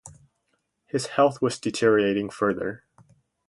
His 0.87 1.05
health 1.05 1.43
was 1.43 1.59
deteriorating 1.59 2.31
further. 2.31 2.85